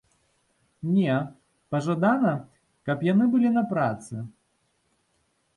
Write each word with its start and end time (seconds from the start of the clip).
Не, 0.93 1.17
пажадана, 1.75 2.33
каб 2.91 2.97
яны 3.13 3.25
былі 3.35 3.49
на 3.59 3.63
працы. 3.75 4.15